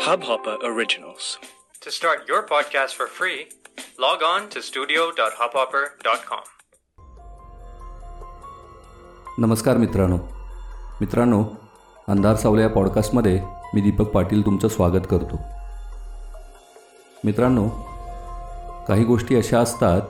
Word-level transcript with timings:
Hubhopper 0.00 0.56
Originals. 0.64 1.38
To 1.82 1.90
start 1.90 2.18
your 2.28 2.42
podcast 2.42 2.94
for 2.94 3.06
free, 3.08 3.38
log 3.98 4.22
on 4.22 4.48
to 4.48 4.62
studio.hubhopper.com. 4.62 6.44
नमस्कार 9.38 9.76
मित्रांनो 9.76 10.16
मित्रांनो 11.00 11.44
अंधार 12.08 12.36
सावल्या 12.36 12.64
या 12.64 12.70
पॉडकास्टमध्ये 12.70 13.40
मी 13.74 13.80
दीपक 13.80 14.06
पाटील 14.06 14.44
तुमचं 14.46 14.68
स्वागत 14.68 15.06
करतो 15.10 15.40
मित्रांनो 17.24 17.68
काही 18.88 19.04
गोष्टी 19.04 19.36
अशा 19.36 19.60
असतात 19.60 20.00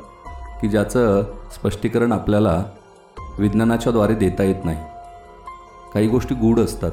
की 0.60 0.68
ज्याचं 0.68 1.22
स्पष्टीकरण 1.54 2.12
आपल्याला 2.12 2.64
विज्ञानाच्याद्वारे 3.38 4.14
देता 4.14 4.42
येत 4.42 4.64
नाही 4.64 4.84
काही 5.94 6.08
गोष्टी 6.08 6.34
गूढ 6.34 6.60
असतात 6.60 6.92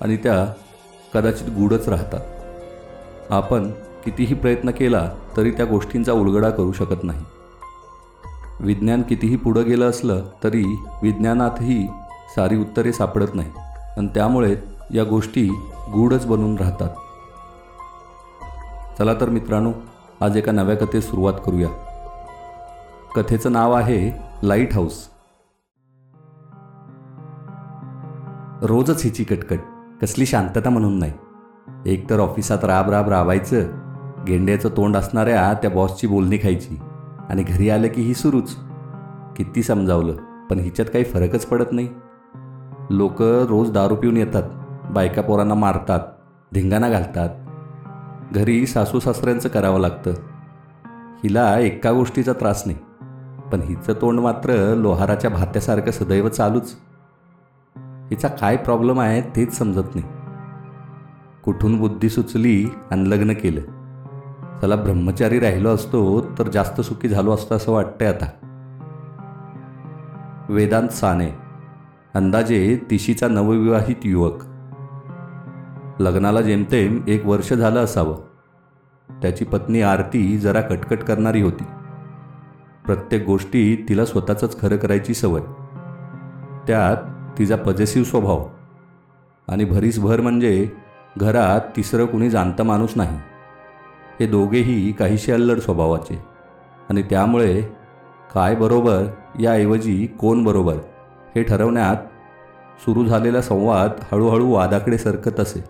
आणि 0.00 0.16
त्या 0.16 0.54
कदाचित 1.14 1.48
गूढच 1.48 1.88
राहतात. 1.88 2.20
आपण 3.32 3.70
कितीही 4.04 4.34
प्रयत्न 4.34 4.70
केला 4.70 5.12
तरी 5.36 5.50
त्या 5.50 5.66
गोष्टींचा 5.66 6.12
उलगडा 6.12 6.50
करू 6.50 6.72
शकत 6.72 7.04
नाही. 7.04 7.24
विज्ञान 8.60 9.02
कितीही 9.02 9.36
पुढं 9.36 9.64
गेलं 9.64 9.90
असलं 9.90 10.22
तरी 10.44 10.64
विज्ञानातही 11.02 11.86
सारी 12.36 12.56
उत्तरे 12.56 12.92
सापडत 12.92 13.34
नाही. 13.34 13.50
आणि 13.96 14.06
त्यामुळे 14.06 14.56
या 14.94 15.04
गोष्टी 15.04 15.48
गूढच 15.92 16.26
बनून 16.26 16.56
राहतात. 16.56 16.90
चला 18.98 19.14
तर 19.14 19.28
मित्रांनो 19.28 19.72
आज 20.20 20.36
एका 20.36 20.52
नव्या 20.52 20.76
कथेस 20.76 21.10
सुरुवात 21.10 21.34
करूया. 21.46 21.68
कथेचं 23.16 23.52
नाव 23.52 23.72
आहे 23.72 24.22
लाइट 24.42 24.72
हाऊस 24.72 25.08
रोजच 28.62 29.04
हिची 29.04 29.24
कटकट. 29.24 29.58
कसली 30.02 30.26
शांतता 30.26 30.70
म्हणून 30.70 30.98
नाही. 30.98 31.12
एकतर 31.86 32.20
ऑफिसात 32.20 32.64
राब 32.64 32.90
राब 32.90 33.08
राबायचं 33.08 33.62
गेंड्याचं 34.26 34.68
तोंड 34.68 34.96
असणाऱ्या 34.96 35.52
त्या 35.52 35.70
बॉसची 35.70 36.06
बोलणी 36.06 36.36
खायची 36.36 36.78
आणि 37.28 37.42
घरी 37.42 37.70
आलं 37.70 37.88
की 37.88 38.02
ही 38.02 38.14
सुरूच. 38.14 38.56
किती 39.36 39.62
समजावलं 39.62 40.12
पण 40.50 40.58
हिच्यात 40.58 40.86
काही 40.92 41.04
फरकच 41.04 41.46
पडत 41.46 41.72
नाही. 41.72 41.88
लोक 42.90 43.22
रोज 43.22 43.70
दारू 43.70 43.94
पिऊन 43.94 44.16
येतात 44.16 44.42
बायका 44.90 45.22
पोरांना 45.22 45.54
मारतात 45.54 46.00
धिंगाणा 46.54 46.88
घालतात. 46.88 47.28
घरी 48.34 48.66
सासू 48.66 49.00
सासऱ्यांचं 49.00 49.48
करावं 49.48 49.80
लागतं. 49.80 50.10
हिला 51.24 51.58
एका 51.58 51.92
गोष्टीचा 51.92 52.32
त्रास 52.32 52.62
नाही 52.66 52.78
पण 53.52 53.60
हिचं 53.60 53.92
तोंड 53.92 54.20
मात्र 54.20 54.74
लोहाराच्या 54.74 55.30
भात्यासारखं 55.30 55.90
सदैव 55.90 56.28
चालूच. 56.28 56.74
हिचा 58.12 58.28
काय 58.28 58.56
प्रॉब्लेम 58.56 59.00
आहे 59.00 59.20
तेच 59.20 59.58
समजत 59.58 59.94
नाही. 59.94 60.06
कुठून 61.44 61.78
बुद्धी 61.78 62.08
सुचली 62.08 62.68
आणि 62.90 63.10
लग्न 63.10 63.32
केलं? 63.32 63.60
चला 64.62 64.76
ब्रह्मचारी 64.76 65.40
राहिलो 65.40 65.68
असतो 65.68 66.20
तर 66.38 66.48
जास्त 66.48 66.80
सुखी 66.80 67.08
झालो 67.08 67.32
असतो 67.32 67.54
असं 67.54 67.72
वाटतंय 67.72 68.08
आता. 68.08 68.26
वेदांत 70.48 70.88
साने 70.88 71.28
अंदाजे 72.14 72.80
तिशीचा 72.90 73.28
नवविवाहित 73.28 73.96
युवक. 74.04 74.44
लग्नाला 76.00 76.40
जेमतेम 76.40 77.00
एक 77.08 77.26
वर्ष 77.26 77.52
झालं 77.52 77.84
असावं. 77.84 78.16
त्याची 79.22 79.44
पत्नी 79.44 79.80
आरती 79.80 80.38
जरा 80.38 80.60
कटकट 80.60 80.98
करणारी 80.98 81.42
होती. 81.42 81.64
प्रत्येक 82.86 83.26
गोष्टी 83.26 83.86
तिला 83.88 84.04
स्वतःचंच 84.04 84.60
खरं 84.60 84.76
करायची 84.76 85.14
सवय. 85.14 85.40
त्यात 86.66 86.96
तिचा 87.38 87.56
पजेसिव्ह 87.56 88.06
स्वभाव. 88.06 88.48
आणि 89.48 89.64
भरीसभर 89.64 90.20
म्हणजे 90.20 90.70
घरात 91.16 91.60
तिसरं 91.76 92.06
कुणी 92.06 92.30
जाणतं 92.30 92.64
माणूस 92.64 92.92
नाही. 92.96 93.18
हे 94.20 94.26
दोघेही 94.26 94.92
काहीशी 94.92 95.32
अल्लड 95.32 95.58
स्वभावाचे. 95.58 96.22
आणि 96.90 97.02
त्यामुळे 97.02 97.62
काय 98.34 98.54
बरोबर 98.54 99.04
याऐवजी 99.40 100.06
कोण 100.06 100.44
बरोबर 100.44 100.74
हे 101.36 101.42
ठरवण्यात 101.42 101.96
सुरू 102.80 103.04
झालेला 103.04 103.42
संवाद 103.42 103.90
हळूहळू 104.12 104.52
वादाकडे 104.52 104.98
सरकत 104.98 105.40
असे. 105.40 105.64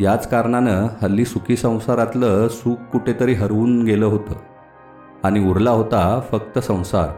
याच 0.00 0.30
कारणानं 0.30 0.86
हल्ली 1.02 1.24
सुखी 1.24 1.56
संसारातलं 1.56 2.48
सुख 2.48 2.74
कुठेतरी 2.74 3.32
हरवून 3.32 3.82
गेलं 3.82 4.06
होतं. 4.06 4.32
आणि 5.24 5.50
उरला 5.50 5.70
होता 5.70 6.20
फक्त 6.30 6.58
संसार. 6.58 7.08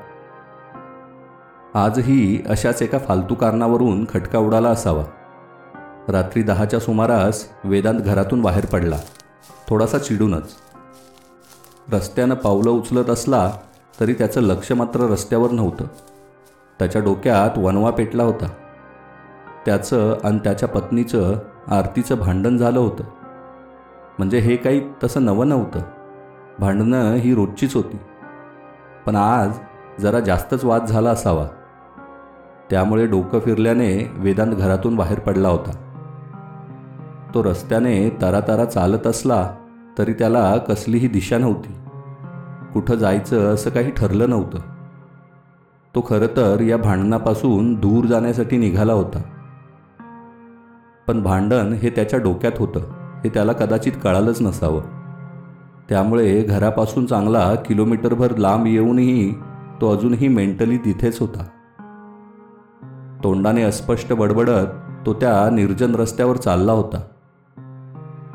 आजही 1.75 2.43
अशाच 2.49 2.83
एका 2.83 2.99
फालतू 2.99 3.35
कारणावरून 3.35 4.05
खटका 4.05 4.39
उडाला 4.39 4.69
असावा. 4.69 5.05
रात्री 6.09 6.43
दहाच्या 6.43 6.81
सुमारास 6.81 7.49
वेदांत 7.65 8.01
घरातून 8.01 8.43
बाहेर 8.43 8.67
पडला. 8.67 8.99
थोडासा 9.69 9.99
चिडूनच. 9.99 10.53
रस्त्यानं 11.93 12.35
पावलं 12.35 12.71
उचलत 12.71 13.11
असला 13.11 13.53
तरी 14.01 14.13
त्याचं 14.13 14.41
लक्ष 14.41 14.73
मात्र 14.73 15.01
रस्त्यावर 15.01 15.51
नव्हतं. 15.51 15.85
त्याच्या 16.79 17.03
डोक्यात 17.03 17.59
वनवा 17.59 17.91
पेटला 17.91 18.23
होता. 18.23 18.49
त्याचं 19.67 20.19
आणि 20.25 20.39
त्याच्या 20.39 20.69
पत्नीचं 20.69 21.35
आरतीचं 21.69 22.19
भांडण 22.19 22.57
झालं 22.57 22.79
होतं. 22.79 23.05
म्हणजे 24.19 24.39
हे 24.39 24.57
काही 24.57 24.83
तसं 25.05 25.25
नवं 25.25 25.49
नव्हतं. 25.49 25.81
भांडणं 26.59 27.15
ही 27.15 27.35
रोजचीच 27.35 27.77
होती. 27.77 27.97
पण 29.07 29.17
आज 29.17 29.51
जरा 30.01 30.21
जास्तच 30.21 30.65
वाद 30.65 30.87
झाला 30.87 31.11
असावा. 31.11 31.49
त्यामुळे 32.71 33.07
डोकं 33.07 33.39
फिरल्याने 33.39 34.13
वेदांत 34.15 34.53
घरातून 34.53 34.97
बाहेर 34.97 35.19
पडला 35.19 35.49
होता. 35.49 35.71
तो 37.35 37.45
रस्त्याने 37.45 38.11
तारातारा 38.11 38.65
चालत 38.65 39.07
असला 39.07 39.51
तरी 39.99 40.13
त्याला 40.13 40.57
कसलीही 40.57 41.09
दिशा 41.09 41.39
नव्हती. 41.39 41.73
कुठं 42.73 42.95
जायचं 42.95 43.55
असं 43.55 43.71
काही 43.71 43.91
ठरलं 43.91 44.31
नव्हतं. 44.31 44.59
तो 45.95 46.01
खरं 46.09 46.27
तर 46.27 46.61
या 46.61 46.77
भांडणापासून 46.77 47.75
दूर 47.75 48.05
जाण्यासाठी 48.05 48.57
निघाला 48.57 48.93
होता. 48.93 49.23
पण 51.09 51.23
भांडण 51.23 51.73
हे 51.73 51.91
त्याच्या 51.91 52.19
डोक्यात 52.19 52.53
होतं 52.59 52.81
हे 53.25 53.29
त्याला 53.29 53.53
कदाचित 53.53 53.93
कळालंच 54.03 54.43
नसावं. 54.43 54.83
त्यामुळे 55.89 56.43
घरापासून 56.43 57.07
चांगला 57.07 57.55
किलोमीटरभर 57.55 58.37
लांब 58.37 58.67
येऊनही 58.67 59.35
तो 59.81 59.97
अजूनही 59.97 60.29
मेंटली 60.29 60.77
तिथेच 60.77 61.21
होता. 61.21 61.45
तोंडाने 63.25 63.63
अस्पष्ट 63.63 64.13
बडबडत 64.13 64.67
तो 65.07 65.15
त्या 65.15 65.51
निर्जन 65.51 65.95
रस्त्यावर 65.95 66.37
चालला 66.37 66.73
होता. 66.73 67.01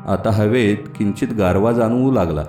आता 0.06 0.30
हवेत 0.32 0.76
किंचित 0.96 1.28
गारवा 1.38 1.72
जाणवू 1.72 2.12
लागला. 2.12 2.42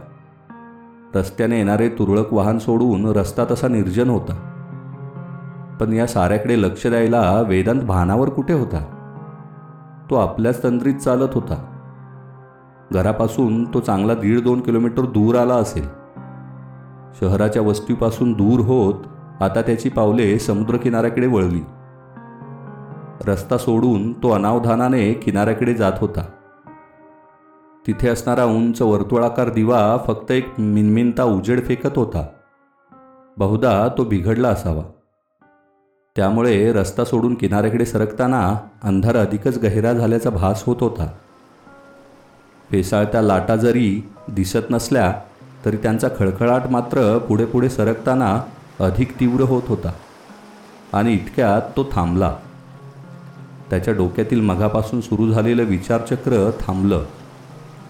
रस्त्याने 1.15 1.57
येणारे 1.57 1.89
तुरळक 1.89 2.33
वाहन 2.33 2.59
सोडून 2.59 3.05
रस्ता 3.05 3.45
तसा 3.51 3.67
निर्जन 3.67 4.09
होता. 4.09 4.33
पण 5.79 5.93
या 5.93 6.07
साऱ्याकडे 6.07 6.61
लक्ष 6.61 6.87
द्यायला 6.87 7.41
वेदांत 7.47 7.81
भानावर 7.81 8.29
कुठे 8.29 8.53
होता? 8.53 8.93
तो 10.09 10.15
आपल्याच 10.15 10.63
तंद्रीत 10.63 10.95
चालत 10.95 11.29
होता. 11.33 11.73
घरापासून 12.93 13.73
तो 13.73 13.79
चांगला 13.79 14.13
दीड 14.13 14.39
दोन 14.39 14.61
किलोमीटर 14.61 15.01
दूर 15.01 15.35
आला 15.35 15.55
असेल. 15.55 15.87
शहराच्या 17.21 17.61
वस्तीपासून 17.61 18.33
दूर 18.33 18.59
होत 18.59 18.93
आता 19.39 19.61
त्याची 19.61 19.89
पावले 19.89 20.39
समुद्रकिनाऱ्याकडे 20.39 21.27
वळली. 21.27 21.61
रस्ता 23.25 23.57
सोडून 23.57 24.13
तो 24.13 24.29
अनावधानाने 24.29 25.13
किनाऱ्याकडे 25.13 25.73
जात 25.73 25.91
होता. 25.97 26.25
तिथे 27.87 28.09
असणारा 28.09 28.45
उंच 28.45 28.81
वर्तुळाकार 28.81 29.49
दिवा 29.49 29.97
फक्त 30.07 30.31
एक 30.31 30.49
मिनमिनता 30.59 31.23
उजेड 31.23 31.65
फेकत 31.65 31.97
होता. 31.97 32.25
बहुधा 33.37 33.87
तो 33.97 34.03
बिघडला 34.03 34.49
असावा. 34.49 34.83
त्यामुळे 36.15 36.73
रस्ता 36.73 37.05
सोडून 37.05 37.35
किनाऱ्याकडे 37.35 37.85
सरकताना 37.85 38.57
अंधार 38.83 39.17
अधिकच 39.17 39.57
गहिरा 39.57 39.93
झाल्याचा 39.93 40.29
भास 40.29 40.63
होत 40.65 40.75
होता. 40.79 41.07
फेसाळत्या 42.71 43.21
लाटा 43.21 43.55
जरी 43.55 44.09
दिसत 44.27 44.69
नसल्या 44.69 45.13
तरी 45.65 45.77
त्यांचा 45.77 46.07
खळखळाट 46.19 46.61
मात्र 46.71 47.17
पुढे 47.17 47.45
पुढे 47.45 47.69
सरकताना 47.69 48.41
अधिक 48.79 49.19
तीव्र 49.19 49.41
होत 49.41 49.63
होता. 49.67 49.91
आणि 50.93 51.13
इतक्यात 51.13 51.61
तो 51.77 51.87
थांबला. 51.91 52.35
त्याच्या 53.69 53.93
डोक्यातील 53.93 54.41
मघापासून 54.41 55.01
सुरू 55.01 55.31
झालेलं 55.31 55.63
विचारचक्र 55.63 56.51
थांबलं 56.59 57.05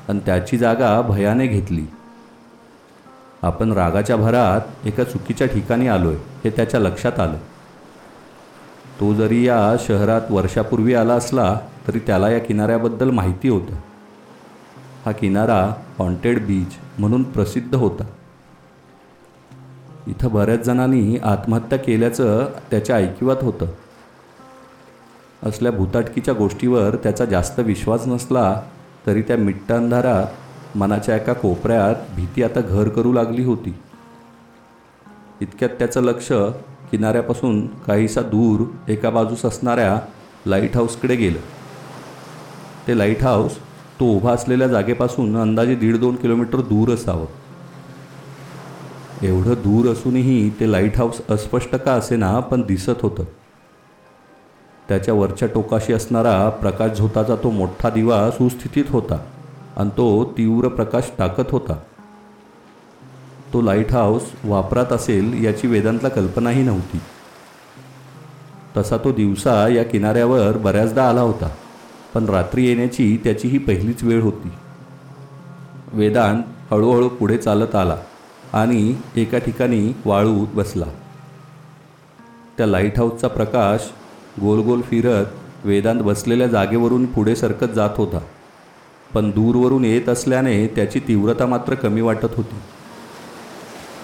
आणि 0.09 0.19
त्याची 0.25 0.57
जागा 0.57 1.01
भयाने 1.01 1.47
घेतली. 1.47 1.85
आपण 3.41 3.71
रागाच्या 3.71 4.15
भरात 4.15 4.87
एका 4.87 5.03
चुकीच्या 5.03 5.47
ठिकाणी 5.47 5.87
आलोय 5.87 6.15
हे 6.15 6.49
त्याच्या 6.49 6.79
लक्षात 6.79 7.19
आलं. 7.19 7.37
तो 8.99 9.13
जरी 9.13 9.47
या 9.47 9.75
शहरात 9.79 10.21
वर्षापूर्वी 10.29 10.93
आला 10.93 11.13
असला 11.13 11.59
तरी 11.87 11.99
त्याला 11.99 12.29
या 12.29 12.39
किनाऱ्याबद्दल 12.39 13.09
माहिती 13.09 13.49
होतं. 13.49 13.75
हा 15.05 15.11
किनारा 15.11 15.73
हॉन्टेड 15.99 16.45
बीच 16.45 16.67
म्हणून 16.99 17.23
प्रसिद्ध 17.23 17.75
होता. 17.75 18.03
इथं 20.07 20.33
बऱ्याच 20.33 20.59
जणांनी 20.59 21.17
आत्महत्या 21.17 21.77
केल्याचं 21.77 22.45
त्याच्या 22.71 22.95
ऐकिवात 22.95 23.37
होतं. 23.41 23.65
असल्या 25.43 25.71
भूताटकीच्या 25.71 26.33
गोष्टीवर 26.33 26.95
त्याचा 26.95 27.25
जास्त 27.25 27.59
विश्वास 27.59 28.07
नसला 28.07 28.61
तरी 29.07 29.21
त्या 29.21 29.37
मिट्ट 29.37 29.71
अंधारात 29.71 30.77
मनाच्या 30.77 31.15
एका 31.15 31.33
कोपऱ्यात 31.33 31.95
भीती 32.15 32.43
आता 32.43 32.61
घर 32.61 32.89
करू 32.89 33.13
लागली 33.13 33.43
होती. 33.43 33.75
इतक्यात 35.41 35.69
त्याचं 35.69 36.01
लक्ष 36.01 36.31
किनाऱ्यापासून 36.91 37.67
काहीसा 37.67 38.21
दूर 38.21 38.63
एका 38.87 39.09
बाजूस 39.09 39.45
असणाऱ्या 39.45 39.99
लाइट 40.45 40.75
हाऊसकडे 40.75 41.15
गेलं. 41.15 41.39
ते 42.87 42.97
लाइट 42.97 43.23
हाऊस 43.23 43.57
तो 43.99 44.05
उभा 44.05 44.31
असलेल्या 44.31 44.67
जागेपासून 44.67 45.37
अंदाजे 45.37 45.75
दीड 45.75 45.97
दोन 45.97 46.15
किलोमीटर 46.15 46.61
दूर 46.61 46.93
असावं. 46.93 47.25
एवढं 49.21 49.53
दूर 49.53 49.91
असूनही 49.91 50.49
ते 50.49 50.71
लाइट 50.71 50.97
हाऊस 50.97 51.21
अस्पष्ट 51.29 51.75
का 51.75 51.93
असेना 51.93 52.39
पण 52.39 52.61
दिसत 52.61 53.01
होतं. 53.01 53.23
त्याच्या 54.89 55.13
वरच्या 55.13 55.47
टोकाशी 55.47 55.93
असणारा 55.93 56.49
प्रकाश 56.49 56.97
झोताचा 56.97 57.35
तो 57.35 57.49
मोठा 57.51 57.89
दिवा 57.89 58.29
सुस्थितीत 58.31 58.85
होता 58.89 59.17
आणि 59.77 59.89
तो 59.97 60.23
तीव्र 60.37 60.67
प्रकाश 60.67 61.11
टाकत 61.17 61.51
होता. 61.51 61.75
तो 63.53 63.61
लाइट 63.61 63.91
हाऊस 63.91 64.21
वापरात 64.43 64.91
असेल 64.91 65.45
याची 65.45 65.67
वेदांतला 65.67 66.09
कल्पनाही 66.09 66.63
नव्हती. 66.63 66.99
तसा 68.77 68.97
तो 68.97 69.11
दिवसा 69.11 69.67
या 69.67 69.83
किनाऱ्यावर 69.83 70.57
बऱ्याचदा 70.57 71.09
आला 71.09 71.21
होता 71.21 71.49
पण 72.13 72.25
रात्री 72.25 72.65
येण्याची 72.65 73.17
त्याची 73.23 73.47
ही 73.47 73.57
पहिलीच 73.57 74.03
वेळ 74.03 74.21
होती. 74.21 74.51
वेदांत 75.93 76.43
हळूहळू 76.71 77.09
पुढे 77.09 77.37
चालत 77.37 77.75
आला 77.75 77.97
आणि 78.53 78.95
एका 79.15 79.37
ठिकाणी 79.37 79.93
वाळूत 80.05 80.47
बसला. 80.53 80.85
त्या 82.57 82.67
लाइट 82.67 82.97
हाऊसचा 82.97 83.27
प्रकाश 83.27 83.89
गोल 84.41 84.59
गोल 84.59 84.81
फिरत 84.81 85.25
वेदांत 85.65 86.01
बसलेल्या 86.01 86.47
जागेवरून 86.47 87.05
पुढे 87.05 87.35
सरकत 87.35 87.73
जात 87.75 87.89
होता. 87.97 88.19
पण 89.13 89.29
दूरवरून 89.29 89.85
येत 89.85 90.09
असल्याने 90.09 90.67
त्याची 90.67 90.99
तीव्रता 90.99 91.45
मात्र 91.45 91.75
कमी 91.75 92.01
वाटत 92.01 92.35
होती. 92.35 92.55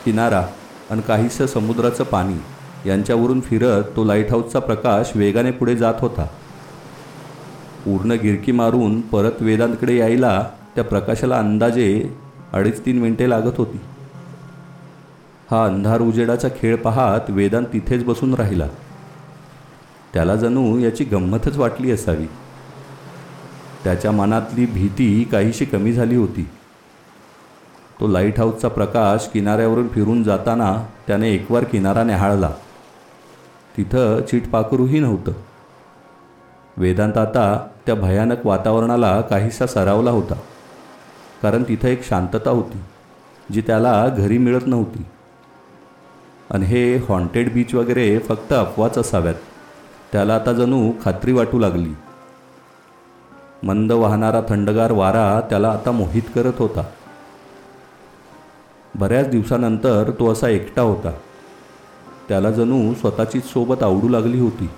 किनारा 0.05 0.47
आणि 0.91 1.01
काहीसं 1.01 1.45
समुद्राचं 1.45 2.03
पाणी 2.03 2.37
यांच्यावरून 2.89 3.41
फिरत 3.41 3.83
तो 3.95 4.03
लाइट 4.03 4.29
हाऊसचा 4.29 4.59
प्रकाश 4.59 5.11
वेगाने 5.15 5.51
पुढे 5.51 5.75
जात 5.75 5.93
होता. 5.99 6.25
पूर्ण 7.85 8.11
गिरकी 8.11 8.51
मारून 8.51 9.01
परत 9.01 9.41
वेदांतकडे 9.41 9.97
यायला 9.97 10.49
त्या 10.75 10.83
प्रकाशाला 10.83 11.37
अंदाजे 11.37 12.09
अडीच 12.53 12.85
तीन 12.85 12.99
मिनिटे 12.99 13.29
लागत 13.29 13.57
होती. 13.57 13.79
हा 15.51 15.65
अंधार 15.65 16.01
उजेडाचा 16.01 16.47
खेळ 16.47 16.75
पाहत 16.75 17.29
वेदांत 17.29 17.65
तिथेच 17.73 18.03
बसून 18.03 18.33
राहिला. 18.33 18.67
त्याला 20.13 20.35
जणू 20.35 20.79
याची 20.79 21.03
गंमतच 21.03 21.57
वाटली 21.57 21.91
असावी. 21.91 22.25
त्याच्या 23.83 24.11
मनातली 24.11 24.65
भीती 24.65 25.23
काहीशी 25.23 25.65
कमी 25.65 25.93
झाली 25.93 26.15
होती. 26.15 26.49
तो 27.99 28.07
लाइट 28.07 28.39
हाऊसचा 28.39 28.67
प्रकाश 28.67 29.29
किनाऱ्यावरून 29.33 29.87
फिरून 29.87 30.23
जाताना 30.23 30.85
त्याने 31.07 31.29
एकवार 31.31 31.63
किनारा 31.63 32.03
न्याहाळला 32.03 32.51
तिथं 33.77 34.21
चिटपाखरूही 34.21 34.99
नव्हतं. 34.99 35.31
वेदांत 36.77 37.17
आता 37.17 37.67
त्या 37.85 37.95
भयानक 37.95 38.45
वातावरणाला 38.45 39.21
काहीसा 39.21 39.67
सरावला 39.67 40.11
होता. 40.11 40.35
कारण 41.41 41.63
तिथं 41.63 41.87
एक 41.87 42.03
शांतता 42.03 42.49
होती 42.49 42.77
जी 43.53 43.61
त्याला 43.61 44.07
घरी 44.07 44.37
मिळत 44.37 44.67
नव्हती. 44.67 45.05
आणि 46.51 46.65
हे 46.65 46.97
हॉन्टेड 46.97 47.53
बीच 47.53 47.73
वगैरे 47.73 48.19
फक्त 48.19 48.53
अफवाच 48.53 48.97
असाव्यात. 48.97 49.35
त्याला 50.13 50.35
आता 50.35 50.53
जणू 50.53 50.91
खात्री 51.05 51.33
वाटू 51.33 51.59
लागली. 51.59 51.93
मंद 53.63 53.91
वाहणारा 53.91 54.41
थंडगार 54.49 54.91
वारा 54.91 55.41
त्याला 55.41 55.69
आता 55.69 55.91
मोहित 55.91 56.21
करत 56.35 56.53
होता. 56.57 56.83
बऱ्याच 58.95 59.29
दिवसानंतर 59.29 60.11
तो 60.19 60.31
असा 60.31 60.47
एकटा 60.47 60.81
होता. 60.81 61.11
त्याला 62.27 62.51
जणू 62.51 62.93
स्वतःचीच 62.93 63.45
सोबत 63.45 63.83
आवडू 63.83 64.09
लागली 64.09 64.39
होती. 64.39 64.69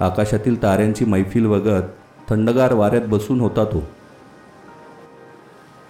आकाशातील 0.00 0.62
ताऱ्यांची 0.62 1.04
मैफिल 1.04 1.46
वगत 1.46 1.82
थंडगार 2.28 2.72
वाऱ्यात 2.72 3.02
बसून 3.06 3.40
होता 3.40 3.64
तो. 3.64 3.82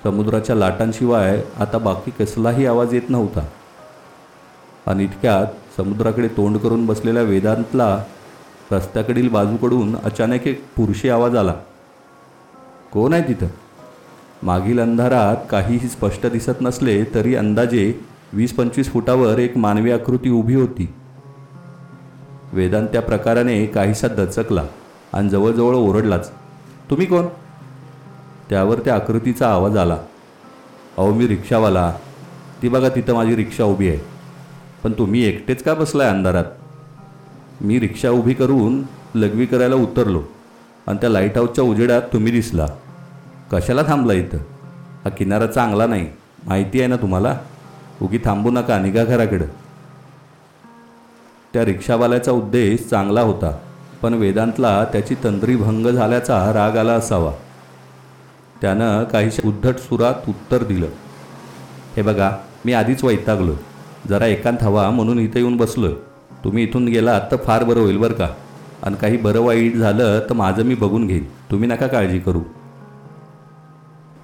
समुद्राच्या 0.04 0.56
लाटांशिवाय 0.56 1.42
आता 1.60 1.78
बाकी 1.78 2.24
कसलाही 2.24 2.66
आवाज 2.66 2.94
येत 2.94 3.10
नव्हता. 3.10 3.40
आणि 4.86 5.04
इतक्यात 5.04 5.46
समुद्राकडे 5.76 6.28
तोंड 6.28 6.56
करून 6.56 6.86
बसलेल्या 6.86 7.22
वेदांतला 7.22 8.04
रस्त्याकडील 8.72 9.28
बाजूकडून 9.28 9.96
अचानक 9.96 10.46
एक 10.46 10.64
पुरुषी 10.76 11.08
आवाज 11.08 11.36
आला. 11.36 11.54
कोण 12.92 13.12
आहे 13.12 13.28
तिथं? 13.28 13.46
मागील 14.42 14.80
अंधारात 14.80 15.36
काहीही 15.50 15.88
स्पष्ट 15.88 16.26
दिसत 16.26 16.60
नसले 16.60 17.04
तरी 17.04 17.34
अंदाजे 17.34 18.00
वीस 18.32 18.54
पंचवीस 18.54 18.92
फुटावर 18.92 19.38
एक 19.38 19.56
मानवी 19.56 19.92
आकृती 19.92 20.30
उभी 20.30 20.54
होती. 20.54 20.94
वेदांत 22.52 22.88
त्या 22.88 23.02
प्रकाराने 23.02 23.66
काहीसा 23.66 24.08
दचकला 24.08 24.64
आणि 25.12 25.28
जवळजवळ 25.28 25.74
ओरडलाच 25.74 26.30
तुम्ही 26.90 27.06
कोण? 27.06 27.26
त्यावर 28.50 28.78
त्या 28.78 28.94
आकृतीचा 28.94 29.48
आवाज 29.48 29.76
आला. 29.76 29.98
अहो 30.98 31.14
मी 31.14 31.28
रिक्षावाला. 31.28 31.94
ती 32.62 32.68
बघा 32.68 32.88
तिथं 32.88 33.14
माझी 33.14 33.36
रिक्षा 33.36 33.64
उभी 33.64 33.88
आहे. 33.88 34.11
पण 34.82 34.92
तुम्ही 34.92 35.24
एकटेच 35.24 35.62
का 35.62 35.74
बसलाय 35.74 36.08
अंधारात? 36.08 36.44
मी 37.60 37.80
रिक्षा 37.80 38.10
उभी 38.10 38.34
करून 38.34 38.82
लघवी 39.14 39.46
करायला 39.46 39.74
उतरलो 39.74 40.22
आणि 40.86 40.98
त्या 41.00 41.10
लाइट 41.10 41.36
हाऊसच्या 41.36 41.64
उजेडात 41.64 42.02
तुम्ही 42.02 42.32
दिसला. 42.32 42.66
कशाला 43.52 43.82
थांबला 43.82 44.12
इथं? 44.12 44.38
हा 45.04 45.08
किनारा 45.08 45.46
चांगला 45.46 45.86
नाही 45.86 46.08
माहिती 46.46 46.78
आहे 46.78 46.88
ना 46.88 46.96
तुम्हाला? 46.96 47.38
उगी 48.02 48.18
थांबू 48.24 48.50
नका 48.50 48.78
निघा 48.78 49.04
घराकडं. 49.04 49.44
त्या 51.52 51.64
रिक्षावाल्याचा 51.64 52.32
उद्देश 52.32 52.88
चांगला 52.88 53.20
होता 53.20 53.58
पण 54.02 54.14
वेदांतला 54.14 54.84
त्याची 54.84 55.14
तंद्री 55.14 55.56
भंग 55.56 55.86
झाल्याचा 55.86 56.52
राग 56.52 56.76
आला 56.76 56.92
असावा. 56.92 57.32
त्यानं 58.60 59.04
काही 59.04 59.30
उद्धट 59.44 59.76
सुरात 59.76 60.28
उत्तर 60.28 60.64
दिलं. 60.64 60.86
हे 61.96 62.02
बघा 62.02 62.30
मी 62.64 62.72
आधीच 62.72 63.04
वैतागलो. 63.04 63.54
जरा 64.08 64.26
एकांत 64.26 64.62
हवा 64.62 64.90
म्हणून 64.90 65.18
इथं 65.18 65.38
येऊन 65.38 65.56
बसलो. 65.56 65.88
तुम्ही 66.44 66.62
इथून 66.62 66.84
गेलात 66.84 67.20
तर 67.30 67.36
फार 67.36 67.64
बरं 67.64 67.80
होईल 67.80 67.98
बरं 67.98 68.12
का? 68.12 68.28
आणि 68.82 68.94
काही 68.96 69.16
बरं 69.16 69.40
वाईट 69.40 69.76
झालं 69.76 70.20
तर 70.20 70.32
माझं 70.32 70.62
मी 70.62 70.74
बघून 70.74 71.06
घेईन. 71.06 71.24
तुम्ही 71.50 71.68
नका 71.68 71.86
काळजी 71.86 72.18
करू. 72.18 72.40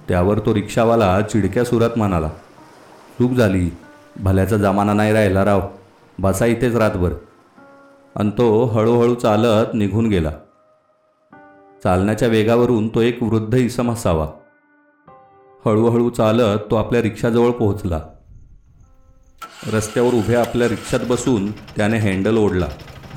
त्यावर 0.07 0.39
तो 0.39 0.53
रिक्षावाला 0.53 1.21
चिडक्या 1.21 1.63
सुरात 1.63 1.89
म्हणाला 1.97 2.27
चूक 3.19 3.31
झाली. 3.31 3.69
भल्याचा 4.19 4.57
जमाना 4.57 4.93
नाही 4.93 5.13
राहिला 5.13 5.45
राव. 5.45 5.61
बसा 6.19 6.45
इथेच 6.45 6.75
रातभर. 6.75 7.13
आणि 8.15 8.29
तो 8.29 8.65
हळूहळू 8.65 9.15
चालत 9.15 9.65
निघून 9.73 10.07
गेला. 10.07 10.31
चालण्याच्या 11.83 12.27
वेगावरून 12.27 12.87
तो 12.87 13.01
एक 13.01 13.23
वृद्ध 13.23 13.55
इसम 13.55 13.91
असावा. 13.91 14.27
हळूहळू 15.65 16.09
चालत 16.09 16.59
तो 16.71 16.75
आपल्या 16.75 17.01
रिक्षाजवळ 17.01 17.51
पोहोचला. 17.51 17.99
रस्त्यावर 19.67 20.13
उभ्या 20.13 20.39
आपल्या 20.39 20.67
रिक्षात 20.67 20.99
बसून 21.07 21.51
त्याने 21.51 21.97
हँडल 21.97 22.37
ओढला 22.37 22.67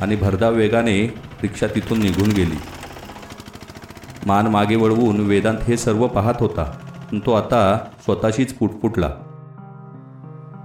आणि 0.00 0.16
भरधाव 0.16 0.54
वेगाने 0.54 1.02
रिक्षा 1.42 1.66
तिथून 1.66 2.00
निघून 2.00 2.28
गेली. 2.28 2.56
मान 4.26 4.46
मागे 4.46 4.76
वळवून 4.76 5.20
वेदांत 5.20 5.58
हे 5.62 5.76
सर्व 5.76 6.06
पाहत 6.06 6.34
होता 6.40 6.64
पण 7.10 7.18
तो 7.18 7.32
आता 7.32 7.78
स्वतःशीच 8.04 8.54
पुटपुटला. 8.54 9.10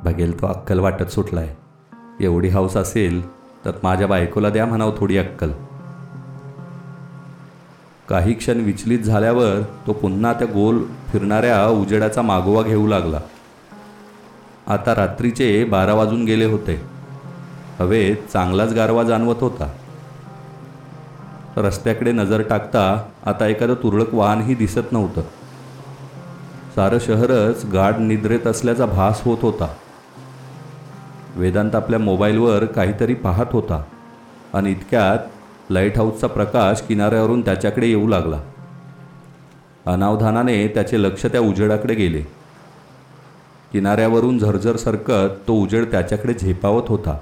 बघेल 0.03 0.41
तो 0.41 0.47
अक्कल 0.47 0.79
वाटत 0.79 1.11
सुटलाय. 1.11 1.55
एवढी 2.21 2.49
हौस 2.49 2.77
असेल 2.77 3.25
तर 3.65 3.71
माझ्या 3.83 4.07
बायकोला 4.07 4.49
द्या 4.49 4.65
म्हणावं 4.65 4.95
थोडी 4.97 5.17
अक्कल. 5.17 5.51
काही 8.09 8.33
क्षण 8.33 8.61
विचलित 8.61 8.99
झाल्यावर 8.99 9.61
तो 9.87 9.93
पुन्हा 9.93 10.33
त्या 10.33 10.47
गोल 10.47 10.83
फिरणाऱ्या 11.11 11.65
उजेडाचा 11.67 12.21
मागोवा 12.21 12.63
घेऊ 12.63 12.87
लागला. 12.87 13.19
आता 14.67 14.95
रात्रीचे 14.95 15.63
बारा 15.63 15.93
वाजून 15.93 16.25
गेले 16.25 16.45
होते. 16.45 16.81
हवेत 17.79 18.15
चांगलाच 18.33 18.73
गारवा 18.73 19.03
जाणवत 19.03 19.35
होता. 19.41 19.71
रस्त्याकडे 21.57 22.11
नजर 22.11 22.41
टाकता 22.41 23.03
आता 23.25 23.47
एखादं 23.47 23.73
तुरळक 23.73 24.13
वाहनही 24.13 24.55
दिसत 24.55 24.91
नव्हतं. 24.91 25.21
सारं 26.75 26.97
शहरच 26.99 27.65
गाढ 27.65 27.95
निद्रेत 27.99 28.47
असल्याचा 28.47 28.85
भास 28.85 29.21
होत 29.23 29.37
होता. 29.41 29.67
वेदांत 31.35 31.75
आपल्या 31.75 31.99
मोबाईलवर 31.99 32.65
काहीतरी 32.65 33.13
पाहत 33.13 33.45
होता 33.51 33.83
आणि 34.53 34.71
इतक्यात 34.71 35.17
लाइट 35.71 35.97
हाऊसचा 35.97 36.27
प्रकाश 36.27 36.81
किनाऱ्यावरून 36.81 37.41
त्याच्याकडे 37.41 37.87
येऊ 37.87 38.07
लागला. 38.07 38.41
अनावधानाने 39.85 40.67
त्याचे 40.67 41.01
लक्ष 41.03 41.25
त्या 41.25 41.41
उजेडाकडे 41.41 41.93
गेले. 41.93 42.36
किनाऱ्यावरून 43.71 44.39
झरझर 44.39 44.75
सरकत 44.75 45.47
तो 45.47 45.53
उजेड 45.53 45.91
त्याच्याकडे 45.91 46.33
झेपावत 46.33 46.83
होता. 46.87 47.17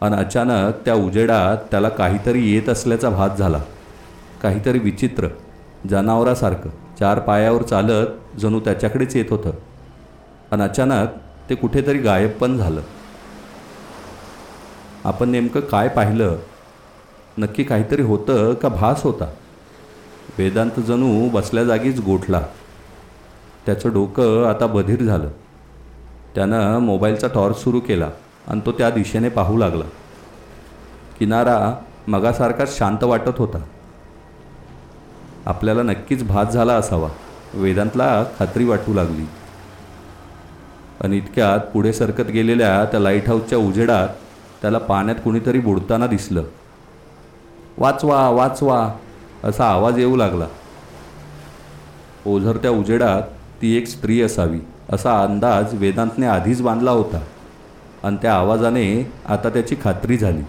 आणि 0.00 0.16
अचानक 0.16 0.74
त्या 0.84 0.94
उजेडात 0.94 1.56
त्याला 1.70 1.88
काहीतरी 1.88 2.54
येत 2.54 2.68
असल्याचा 2.68 3.10
भास 3.10 3.38
झाला. 3.38 3.60
काहीतरी 4.42 4.78
विचित्र 4.78 5.28
जनावरासारखं 5.90 6.70
चार 7.00 7.18
पायावर 7.18 7.62
चालत 7.62 8.06
जणू 8.40 8.60
त्याच्याकडेच 8.60 9.16
येत 9.16 9.24
होतं. 9.30 9.50
आणि 10.52 10.62
अचानक 10.62 11.08
ते 11.50 11.54
कुठेतरी 11.54 11.98
गायब 11.98 12.30
पण 12.30 12.56
झालं. 12.56 12.80
आपण 15.04 15.28
नेमकं 15.28 15.60
काय 15.60 15.88
पाहिलं? 15.88 16.36
नक्की 17.38 17.62
काहीतरी 17.62 18.02
होतं 18.02 18.54
का 18.54 18.68
भास 18.68 19.02
होता? 19.02 19.24
वेदांत 20.38 20.80
जणू 20.80 21.28
बसल्या 21.28 21.64
जागीच 21.64 22.00
गोठला. 22.00 22.42
त्याचं 23.66 23.92
डोकं 23.92 24.44
आता 24.44 24.66
बधीर 24.66 25.02
झालं. 25.02 25.28
त्यानं 26.38 26.78
मोबाईलचा 26.78 27.28
टॉर्च 27.34 27.56
सुरू 27.56 27.80
केला 27.80 28.10
आणि 28.48 28.60
तो 28.66 28.72
त्या 28.72 28.90
दिशेने 28.90 29.28
पाहू 29.28 29.56
लागला. 29.56 29.84
किनारा 31.18 31.74
मगासारखाच 32.08 32.78
शांत 32.78 33.04
वाटत 33.04 33.38
होता. 33.38 33.58
आपल्याला 35.46 35.82
नक्कीच 35.82 36.24
भात 36.24 36.46
झाला 36.46 36.74
असावा 36.74 37.08
वेदांतला 37.54 38.24
खात्री 38.38 38.64
वाटू 38.64 38.94
लागली. 38.94 39.24
आणि 41.00 41.16
इतक्यात 41.16 41.58
पुढे 41.58 41.92
सरकत 41.92 42.30
गेलेल्या 42.30 42.84
त्या 42.84 43.00
लाइट 43.00 43.28
हाऊसच्या 43.28 43.58
उजेडात 43.58 44.08
त्याला 44.62 44.78
पाण्यात 44.78 45.16
कुणीतरी 45.16 45.58
बुडताना 45.58 46.06
दिसलं. 46.06 46.42
वाचवा 47.78 48.30
वाचवा 48.30 48.92
असा 49.44 49.64
आवाज 49.64 49.98
येऊ 49.98 50.16
लागला. 50.16 50.46
ओझरत्या 52.26 52.70
उजेडात 52.70 53.22
ती 53.62 53.76
एक 53.76 53.86
स्त्री 53.86 54.22
असावी. 54.22 54.60
असा 54.92 55.22
अंदाज 55.22 55.74
वेदांतने 55.74 56.26
आधीच 56.26 56.62
बांधला 56.62 56.90
होता. 56.90 57.20
आणि 58.02 58.16
त्या 58.22 58.34
आवाजाने 58.34 59.12
आता 59.26 59.48
त्याची 59.48 59.76
खात्री 59.82 60.18
झाली. 60.18 60.42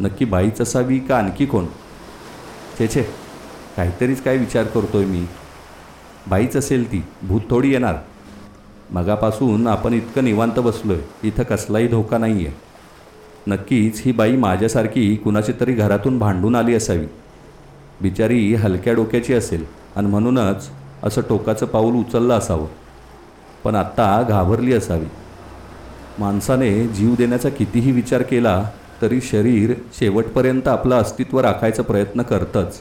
नक्की 0.00 0.24
बाईच 0.24 0.60
असावी 0.60 0.98
का 0.98 1.16
आणखी 1.18 1.46
कोण? 1.46 1.66
छे 2.78 2.88
छे 2.88 3.02
काहीतरीच 3.76 4.22
काय 4.22 4.36
विचार 4.36 4.64
करतोय 4.64 5.04
मी. 5.04 5.24
बाईच 6.26 6.56
असेल 6.56 6.92
ती 6.92 7.02
भूत 7.22 7.40
थोडी 7.50 7.72
येणार. 7.72 7.96
मगापासून 8.90 9.66
आपण 9.66 9.92
इतकं 9.92 10.24
निवांत 10.24 10.58
बसलोय 10.58 10.98
इथं 11.22 11.42
कसलाही 11.42 11.88
धोका 11.88 12.18
नाही 12.18 12.46
आहे 12.46 12.56
नक्कीच 13.46 14.02
ही 14.04 14.12
बाई 14.12 14.36
माझ्यासारखी 14.36 15.16
कुणाची 15.16 15.52
तरी 15.60 15.72
घरातून 15.72 16.18
भांडून 16.18 16.56
आली 16.56 16.74
असावी. 16.74 17.06
बिचारी 18.00 18.54
हलक्या 18.54 18.92
डोक्याची 18.94 19.34
असेल 19.34 19.64
आणि 19.96 20.06
म्हणूनच 20.06 20.70
असं 21.02 21.20
टोकाचं 21.28 21.66
पाऊल 21.66 21.94
उचललं 21.94 22.34
असावं. 22.34 22.66
पण 23.64 23.74
आत्ता 23.74 24.22
घाबरली 24.28 24.72
असावी. 24.72 25.06
माणसाने 26.18 26.88
जीव 26.88 27.14
देण्याचा 27.14 27.48
कितीही 27.48 27.92
विचार 27.92 28.22
केला 28.22 28.64
तरी 29.02 29.20
शरीर 29.20 29.74
शेवटपर्यंत 29.92 30.68
आपलं 30.68 30.96
अस्तित्व 30.96 31.40
राखायचा 31.40 31.82
प्रयत्न 31.82 32.22
करतंच. 32.22 32.80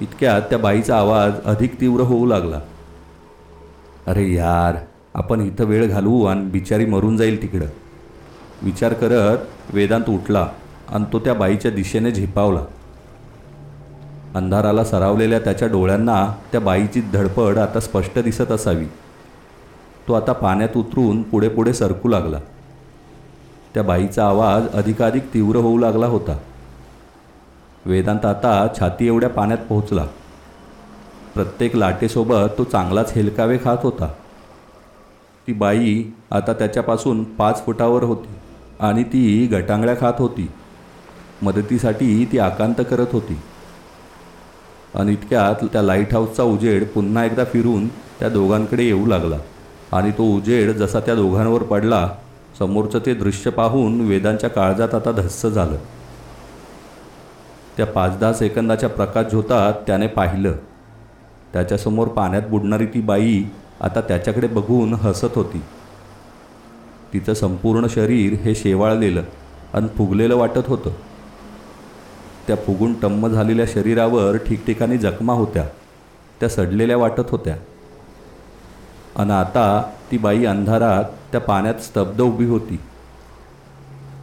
इतक्यात 0.00 0.42
त्या 0.42 0.58
बाईचा 0.58 0.98
आवाज 0.98 1.32
अधिक 1.44 1.80
तीव्र 1.80 2.00
होऊ 2.00 2.26
लागला. 2.26 2.60
अरे 4.06 4.32
यार 4.32 4.76
आपण 5.14 5.40
इथं 5.40 5.64
वेळ 5.64 5.86
घालवू 5.86 6.24
आणि 6.24 6.40
बिचारी 6.40 6.84
मरून 6.84 7.16
जाईल 7.16 7.42
तिकडं. 7.42 7.66
विचार 8.62 8.92
करत 8.92 9.38
वेदांत 9.70 10.10
उठला 10.10 10.48
आणि 10.88 11.04
तो 11.12 11.18
त्या 11.18 11.34
बाईच्या 11.34 11.70
दिशेने 11.70 12.10
झेपावला. 12.10 12.60
अंधाराला 14.34 14.84
सरावलेल्या 14.84 15.38
त्याच्या 15.38 15.68
डोळ्यांना 15.68 16.34
त्या 16.52 16.60
बाईची 16.60 17.00
धडपड 17.00 17.58
आता 17.58 17.80
स्पष्ट 17.80 18.18
दिसत 18.18 18.52
असावी. 18.52 18.86
तो 20.08 20.12
आता 20.12 20.32
पाण्यात 20.32 20.76
उतरून 20.76 21.22
पुढे 21.22 21.48
पुढे 21.48 21.72
सरकू 21.72 22.08
लागला. 22.08 22.38
त्या 23.74 23.82
बाईचा 23.82 24.26
आवाज 24.26 24.68
अधिकाधिक 24.68 25.34
तीव्र 25.34 25.56
होऊ 25.56 25.78
लागला 25.78 26.06
होता. 26.06 26.38
वेदांत 27.86 28.26
आता 28.26 28.68
छाती 28.78 29.06
एवढ्या 29.06 29.28
पाण्यात 29.28 29.58
पोहोचला. 29.58 30.06
प्रत्येक 31.34 31.76
लाटेसोबत 31.76 32.58
तो 32.58 32.64
चांगलाच 32.64 33.12
हेलकावे 33.12 33.58
खात 33.64 33.78
होता. 33.82 34.06
ती 35.46 35.52
बाई 35.52 36.04
आता 36.30 36.52
त्याच्यापासून 36.52 37.24
पाच 37.24 37.66
फुटावर 37.66 38.02
होती 38.02 38.28
आणि 38.80 39.02
ती 39.02 39.46
गटांगळ्या 39.46 39.94
खात 40.00 40.12
होती. 40.18 40.50
मदतीसाठी 41.42 42.28
ती 42.32 42.38
आकांत 42.38 42.80
करत 42.90 43.06
होती. 43.12 43.38
आणि 44.94 45.12
इतक्यात 45.12 45.64
त्या 45.72 45.82
लाइट 45.82 46.12
हाऊसचा 46.12 46.42
उजेड 46.42 46.86
पुन्हा 46.86 47.24
एकदा 47.24 47.44
फिरून 47.44 47.88
त्या 47.88 48.28
दोघांकडे 48.28 48.84
येऊ 48.84 49.06
लागला. 49.06 49.36
आणि 49.92 50.10
तो 50.10 50.22
उजेड 50.36 50.70
जसा 50.70 51.00
त्या 51.00 51.14
दोघांवर 51.14 51.62
पडला 51.62 52.08
समोरचं 52.58 52.98
ते 53.06 53.14
दृश्य 53.14 53.50
पाहून 53.50 54.00
वेदांच्या 54.00 54.50
काळजात 54.50 54.94
आता 54.94 55.12
धस्स 55.12 55.46
झालं. 55.46 55.76
त्या 57.76 57.86
पाच 57.86 58.18
दहा 58.18 58.32
सेकंदाच्या 58.32 58.88
प्रकाश 58.88 59.32
झोतात 59.32 59.72
त्याने 59.86 60.06
पाहिलं. 60.06 60.52
त्याच्यासमोर 61.52 62.08
पाण्यात 62.08 62.42
बुडणारी 62.42 62.86
ती 62.86 63.00
बाई 63.00 63.44
आता 63.80 64.00
त्याच्याकडे 64.00 64.46
बघून 64.46 64.94
हसत 64.94 65.34
होती. 65.34 65.62
तिचं 67.12 67.34
संपूर्ण 67.34 67.86
शरीर 67.86 68.32
हे 68.32 68.54
शेवाळलेलं 68.54 69.22
आणि 69.74 69.88
फुगलेलं 69.88 70.36
वाटत 70.36 70.68
होतं. 70.68 70.90
त्या 72.46 72.56
फुगून 72.56 73.00
टम्म 73.00 73.28
झालेल्या 73.28 73.66
शरीरावर 73.68 74.36
ठिकठिकाणी 74.36 74.98
जखमा 74.98 75.32
होत्या. 75.32 75.64
त्या 76.40 76.48
सडलेल्या 76.48 76.96
वाटत 76.96 77.30
होत्या. 77.30 77.56
आणि 79.16 79.30
आता 79.30 79.82
ती 80.10 80.18
बाई 80.18 80.44
अंधारात 80.44 81.04
त्या 81.04 81.40
पाण्यात 81.40 81.74
स्तब्ध 81.74 82.20
उभी 82.20 82.46
होती. 82.46 82.80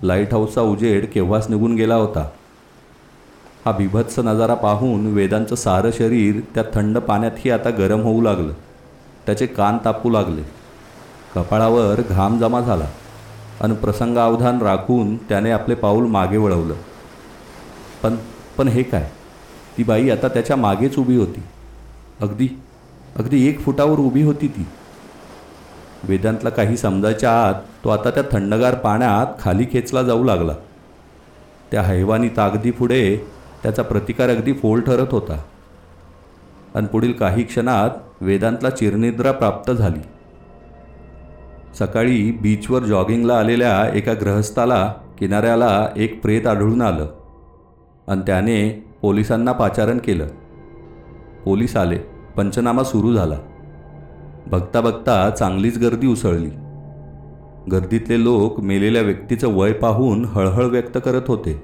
लाइट 0.04 0.32
हाऊसचा 0.32 0.62
उजेड 0.62 1.06
केव्हाच 1.14 1.50
निघून 1.50 1.76
गेला 1.76 1.96
होता? 1.96 2.30
हा 3.66 3.72
बिभत्स 3.72 4.20
नजारा 4.20 4.54
पाहून 4.54 5.14
वेदांचं 5.14 5.56
सारं 5.56 5.92
शरीर 5.92 6.40
त्या 6.56 6.64
थंड 6.74 6.98
पाण्यातही 6.98 7.52
आता 7.52 7.70
गरम 7.70 8.02
होऊ 8.02 8.22
लागलं. 8.22 8.54
त्याचे 9.26 9.46
कान 9.46 9.78
तापू 9.86 10.10
लागले. 10.10 10.42
कपाळावर 11.36 12.02
घाम 12.10 12.40
जमा 12.40 12.62
झाला. 12.62 12.86
आणि 13.62 13.76
प्रसंगावधान 13.76 14.62
राखून 14.62 15.16
त्याने 15.18 15.52
आपले 15.52 15.76
पाऊल 15.76 16.06
मागे 16.06 16.38
वळवलं. 16.38 16.74
पण 18.04 18.16
पण 18.58 18.68
हे 18.68 18.84
काय? 18.84 19.12
ती 19.78 19.84
बाई 19.84 20.10
आता 20.10 20.28
त्याच्या 20.28 20.56
मागेच 20.56 20.98
उभी 20.98 21.18
होती. 21.18 21.44
अगदी 22.22 22.50
अगदी 23.16 23.48
एक 23.48 23.60
फुटावर 23.60 24.00
उभी 24.00 24.24
होती 24.24 24.48
ती. 24.48 24.66
वेदांतला 26.04 26.50
काही 26.50 26.78
समजायच्या 26.78 27.48
आत 27.48 27.54
तो 27.84 27.90
आता 27.90 28.10
त्या 28.10 28.24
थंडगार 28.32 28.76
पाण्यात 28.76 29.42
खाली 29.42 29.66
खेचला 29.72 30.04
जाऊ 30.04 30.24
लागला. 30.24 30.54
त्या 31.72 31.82
हैवानी 31.82 32.30
तागदी 32.30 32.72
पुढे 32.72 33.18
त्याचा 33.64 33.84
प्रतिकार 33.84 34.30
अगदी 34.30 34.54
फोल 34.54 34.82
ठरत 34.82 35.08
होता. 35.12 35.44
आणि 36.76 36.88
पुढील 36.88 37.12
काही 37.12 37.44
क्षणात 37.44 37.90
वेदांतला 38.22 38.70
चिरनिद्रा 38.70 39.32
प्राप्त 39.32 39.72
झाली. 39.72 40.00
सकाळी 41.80 42.32
बीचवर 42.32 42.84
जॉगिंगला 42.84 43.40
आलेल्या 43.40 43.90
एका 43.94 44.14
ग्रहस्थाला 44.14 44.94
किनाऱ्याला 45.20 45.90
एक 45.96 46.22
प्रेत 46.22 46.48
आढळून 46.48 46.82
आलं. 46.82 47.08
आणि 48.10 48.22
त्याने 48.22 48.86
पोलिसांना 49.02 49.52
पाचारण 49.52 49.98
केलं. 49.98 50.28
पोलीस 51.46 51.78
आले. 51.78 51.98
पंचनामा 52.38 52.84
सुरू 52.84 53.14
झाला. 53.14 53.36
बघता 54.48 54.82
बघता 54.82 55.30
चांगलीच 55.30 55.78
गर्दी 55.78 56.08
उसळली. 56.08 56.50
गर्दीतले 57.72 58.24
लोक 58.24 58.60
मेलेल्या 58.60 59.02
व्यक्तीचं 59.02 59.48
वय 59.48 59.72
पाहून 59.72 60.26
हळहळ 60.26 60.64
व्यक्त 60.64 60.98
करत 61.06 61.22
होते. 61.28 61.64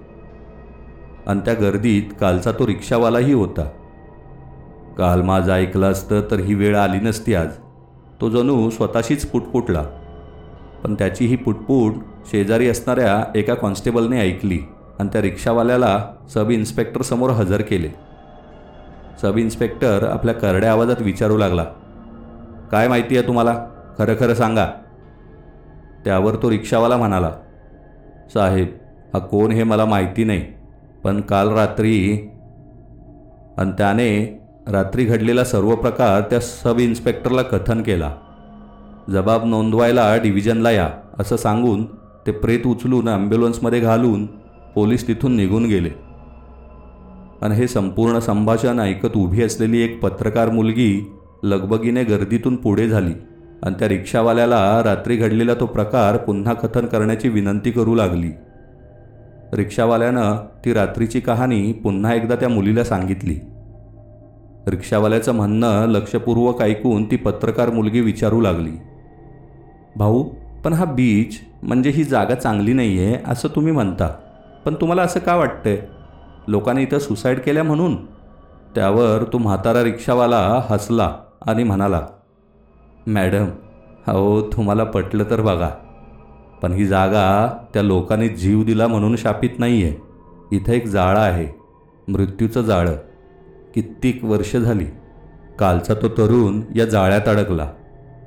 आणि 1.28 1.40
त्या 1.40 1.54
गर्दीत 1.54 2.04
कालचा 2.20 2.52
तो 2.52 2.68
रिक्षावालाही 2.68 3.34
होता. 3.34 3.70
काल 4.98 5.22
माझं 5.22 5.54
ऐकलं 5.54 5.92
असतं 5.92 6.22
तर 6.32 6.40
ही 6.40 6.54
वेळ 6.54 6.78
आली 6.78 6.98
नसती 6.98 7.36
आज. 7.36 7.50
तो 8.22 8.30
जणू 8.30 8.70
स्वतःशीच 8.70 9.26
पुटपुटला. 9.26 9.84
पण 10.84 10.94
त्याची 10.94 11.26
ही 11.26 11.36
पुटपुट 11.36 11.94
शेजारी 12.26 12.70
असणाऱ्या 12.70 13.32
एका 13.36 13.54
कॉन्स्टेबलने 13.54 14.20
ऐकली. 14.20 14.60
आणि 15.00 15.10
त्या 15.14 15.22
रिक्षावाल्याला 15.22 15.98
सब 16.34 16.50
इन्स्पेक्टरसमोर 16.52 17.30
हजर 17.30 17.62
केले. 17.62 17.90
सब 19.22 19.38
इन्स्पेक्टर 19.38 20.04
आपल्या 20.04 20.34
करड्या 20.34 20.72
आवाजात 20.72 21.02
विचारू 21.02 21.38
लागला. 21.38 21.64
काय 22.72 22.88
माहिती 22.88 23.18
आहे 23.18 23.28
तुम्हाला? 23.28 23.54
खरं 23.98 24.16
खरं 24.20 24.34
सांगा. 24.34 24.66
त्यावर 26.06 26.36
तो 26.36 26.50
रिक्षावाला 26.50 26.98
म्हणाला 26.98 27.32
साहेब 28.34 28.68
हा 29.14 29.20
कोण 29.20 29.52
हे 29.52 29.64
मला 29.64 29.86
माहिती 29.86 30.24
नाही 30.24 30.46
पण 31.04 31.22
काल 31.22 31.50
रात्री 31.50 31.96
आणि 33.58 33.72
त्याने 33.72 34.10
रात्री 34.68 35.06
घडलेला 35.06 35.44
सर्व 35.44 35.76
प्रकार 35.76 36.22
त्या 36.22 36.40
सब 36.40 36.80
इन्स्पेक्टरला 36.80 37.42
कथन 37.42 37.82
केला. 37.82 38.12
जबाब 39.12 39.46
नोंदवायला 39.46 40.16
डिव्हिजनला 40.18 40.72
या 40.72 40.90
असं 41.20 41.38
सांगून 41.38 41.86
ते 42.28 42.32
प्रेत 42.32 42.66
उचलून 42.68 43.08
ॲम्ब्युलन्समध्ये 43.08 43.80
घालून 43.80 44.26
पोलीस 44.76 45.08
तिथून 45.08 45.36
निघून 45.36 45.66
गेले. 45.66 45.90
आणि 47.42 47.56
हे 47.56 47.68
संपूर्ण 47.68 48.20
संभाषण 48.20 48.80
ऐकत 48.80 49.16
उभी 49.16 49.44
असलेली 49.44 49.82
एक 49.82 50.02
पत्रकार 50.02 50.50
मुलगी 50.50 51.12
लगबगीने 51.44 52.04
गर्दीतून 52.04 52.56
पुढे 52.56 52.88
झाली. 52.88 53.14
आणि 53.64 53.76
त्या 53.80 53.88
रिक्षावाल्याला 53.88 54.82
रात्री 54.84 55.18
घडलेला 55.18 55.54
तो 55.54 55.66
प्रकार 55.66 56.18
पुन्हा 56.18 56.54
कथन 56.54 56.86
करण्याची 56.86 57.30
विनंती 57.30 57.72
करू 57.72 57.96
लागली. 57.96 58.30
रिक्षावाल्यानं 59.54 60.36
ती 60.66 60.74
रात्रीची 60.74 61.20
कहाणी 61.20 61.74
पुन्हा 61.74 62.14
एकदा 62.14 62.36
त्या 62.36 62.50
मुलीला 62.50 62.84
सांगितली. 62.84 63.36
रिक्षावाल्याचं 64.68 65.32
म्हणणं 65.32 65.86
लक्षपूर्वक 65.88 66.62
ऐकून 66.62 67.12
ती 67.12 67.16
पत्रकार 67.16 67.70
मुलगी 67.70 68.02
विचारू 68.02 68.42
लागली. 68.42 68.72
भाऊ 69.96 70.24
पण 70.66 70.74
हा 70.74 70.86
बीच 70.86 71.40
म्हणजे 71.64 71.90
ही 71.90 72.04
जागा 72.04 72.36
चांगली 72.36 72.74
नाही 72.74 73.00
आहे 73.00 73.18
असं 73.28 73.48
तुम्ही 73.48 73.74
म्हणता. 73.74 74.10
पण 74.66 74.74
तुम्हाला 74.74 75.02
असं 75.02 75.20
का 75.20 75.36
वाटतंय? 75.36 75.78
लोकांनी 76.48 76.84
इथं 76.84 77.00
सुसाईड 77.00 77.40
केल्या 77.40 77.64
म्हणून? 77.64 77.96
त्यावर 78.76 79.24
तो 79.34 79.38
म्हातारा 79.38 79.84
रिक्षावाला 79.84 80.62
हसला 80.70 81.16
आणि 81.48 81.64
म्हणाला 81.64 82.02
मॅडम 83.08 83.46
हो 84.08 84.42
तुम्हाला 84.42 84.84
पटलं 84.84 85.24
तर 85.30 85.42
बघा 85.42 85.70
पण 86.62 86.72
ही 86.72 86.86
जागा 86.86 87.58
त्या 87.74 87.82
लोकांनी 87.82 88.30
जीव 88.30 88.64
दिला 88.64 88.88
म्हणून 88.88 89.16
शापित 89.16 89.50
नाही 89.58 89.84
आहे 89.84 89.94
इथं 90.52 90.72
एक 90.72 90.88
जाळं 90.88 91.20
आहे 91.20 91.48
मृत्यूचं 92.08 92.62
जाळं. 92.62 92.96
कित्येक 93.76 94.24
वर्ष 94.24 94.56
झाली 94.56 94.86
कालचा 95.60 95.94
तो 95.94 96.08
तरुण 96.08 96.62
या 96.76 96.86
जाळ्यात 96.86 97.28
अडकला 97.28 97.68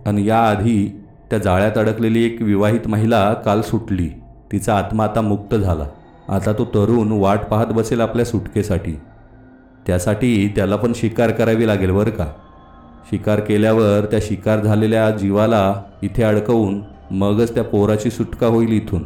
आणि 0.07 0.26
याआधी 0.26 1.00
त्या 1.30 1.38
जाळ्यात 1.38 1.78
अडकलेली 1.78 2.25
एक 2.25 2.42
विवाहित 2.42 2.88
महिला 2.88 3.35
काल 3.35 3.61
सुटली. 3.61 4.09
तिचा 4.52 4.76
आत्मा 4.78 5.04
आता 5.04 5.21
मुक्त 5.21 5.54
झाला. 5.54 5.85
आता 6.28 6.52
तो 6.52 6.64
तरुण 6.64 7.12
वाट 7.12 7.38
पाहत 7.38 7.66
बसेल 7.66 8.00
आपल्या 8.00 8.25
सुटकेसाठी. 8.25 8.92
त्यासाठी 9.87 10.52
त्याला 10.56 10.76
पण 10.76 10.92
शिकार 10.94 11.30
करावी 11.30 11.66
लागेल 11.66 11.90
बरं 11.90 12.11
का? 12.11 12.26
शिकार 13.11 13.40
केल्यावर 13.40 14.04
त्या 14.04 14.20
शिकार 14.23 14.61
झालेल्या 14.61 15.11
जीवाला 15.11 15.75
इथे 16.02 16.23
अडकवून 16.23 16.80
मगच 17.11 17.54
त्या 17.54 17.64
पोराची 17.64 18.11
सुटका 18.11 18.47
होईल 18.47 18.73
इथून. 18.73 19.04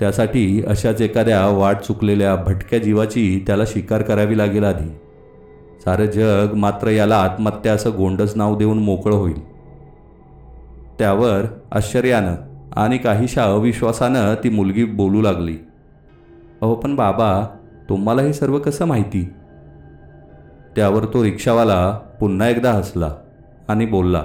त्यासाठी 0.00 0.62
अशाच 0.66 1.00
एखाद्या 1.00 1.46
वाट 1.46 1.76
चुकलेल्या 1.76 2.36
भटक्या 2.36 2.78
जीवाची 2.78 3.44
त्याला 3.46 3.64
शिकार 3.66 4.02
करावी 4.02 4.38
लागेल 4.38 4.64
आधी. 4.64 4.88
सारं 5.84 6.04
जग 6.04 6.54
मात्र 6.54 6.88
याला 6.88 7.16
आत्महत्या 7.16 7.72
असं 7.72 7.90
गोंडस 7.96 8.32
नाव 8.36 8.56
देऊन 8.56 8.78
मोकळं 8.78 9.16
होईल. 9.16 9.44
त्यावर 10.98 11.42
आश्चर्यानं 11.72 12.34
आणि 12.76 12.98
काहीशा 12.98 13.44
अविश्वासानं 13.44 14.34
ती 14.44 14.48
मुलगी 14.48 14.84
बोलू 14.84 15.22
लागली. 15.22 15.56
अहो 16.62 16.74
पण 16.74 16.94
बाबा 16.96 17.30
तुम्हाला 17.88 18.22
हे 18.22 18.32
सर्व 18.32 18.58
कसं 18.58 18.84
माहिती? 18.84 19.22
त्यावर 20.76 21.04
तो 21.04 21.24
रिक्षावाला 21.24 21.90
पुन्हा 22.20 22.48
एकदा 22.48 22.72
हसला 22.72 23.12
आणि 23.68 23.86
बोलला 23.86 24.22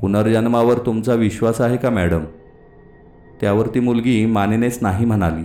पुनर्जन्मावर 0.00 0.78
तुमचा 0.78 1.14
विश्वास 1.14 1.60
आहे 1.60 1.76
का 1.76 1.90
मॅडम? 1.90 2.24
त्यावर 3.40 3.66
ती 3.66 3.80
मुलगी 3.80 4.24
मानेनेच 4.26 4.78
नाही 4.82 5.04
म्हणाली. 5.04 5.44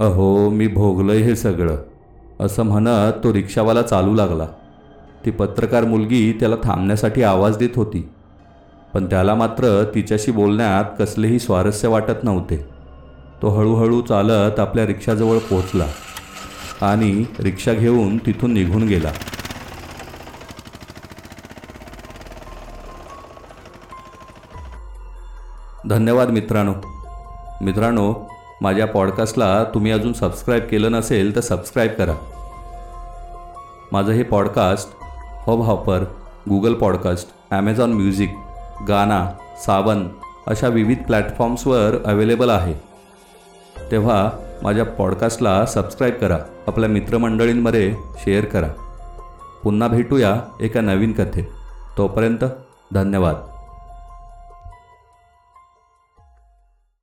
अहो 0.00 0.50
मी 0.50 0.66
भोगलंय 0.66 1.18
हे 1.18 1.36
सगळं 1.36 1.76
असं 2.40 2.62
म्हणत 2.62 3.24
तो 3.24 3.32
रिक्षावाला 3.32 3.82
चालू 3.82 4.14
लागला. 4.14 4.46
ती 5.24 5.30
पत्रकार 5.30 5.84
मुलगी 5.84 6.32
त्याला 6.32 6.56
थांबण्यासाठी 6.64 7.22
आवाज 7.22 7.56
देत 7.56 7.76
होती 7.76 8.08
पण 8.94 9.06
त्याला 9.06 9.34
मात्र 9.34 9.82
तिच्याशी 9.94 10.32
बोलण्यात 10.32 10.84
कसलेही 10.98 11.38
स्वारस्य 11.38 11.88
वाटत 11.88 12.24
नव्हते. 12.24 12.73
तो 13.42 13.48
हळूहळू 13.48 14.00
चालत 14.00 14.60
आपल्या 14.60 14.86
रिक्षाजवळ 14.86 15.38
पोहोचला 15.38 15.86
आणि 16.80 17.24
रिक्षा 17.38 17.72
घेऊन 17.72 18.18
तिथून 18.18 18.52
निघून 18.52 18.82
गेला. 18.82 19.12
धन्यवाद 25.88 26.30
मित्रांनो. 26.30 26.72
मित्रांनो 27.60 28.14
माझ्या 28.62 28.86
पॉडकास्टला 28.86 29.64
तुम्ही 29.64 29.92
अजून 29.92 30.12
सबस्क्राईब 30.12 30.62
केलं 30.70 30.92
नसेल 30.92 31.34
तर 31.36 31.40
सबस्क्राईब 31.40 31.92
करा. 31.98 32.14
माझं 33.92 34.12
हे 34.12 34.22
podcast 34.22 34.88
Hubhopper 35.60 36.04
Google 36.48 36.74
podcast 36.74 37.28
Amazon 37.50 37.92
music 37.92 38.34
Gaana 38.88 39.26
Saavn 39.66 40.08
अशा 40.46 40.68
विविध 40.68 40.98
प्लॅटफॉर्म्सवर 40.98 41.96
अवेलेबल 42.04 42.50
आहे. 42.50 42.74
तेव्हा 43.90 44.30
माझ्या 44.62 44.84
पॉडकास्टला 44.84 45.66
सबस्क्राईब 45.66 46.14
करा 46.14 46.38
आपल्या 46.66 46.88
मित्रमंडळींमध्ये 46.88 47.94
शेअर 48.18 48.44
करा. 48.44 48.68
पुन्हा 49.64 49.88
भेटूया 49.88 50.36
एका 50.60 50.80
नवीन 50.80 51.12
कथे 51.12 51.48
तोपर्यंत 51.98 52.44
धन्यवाद. 52.94 53.34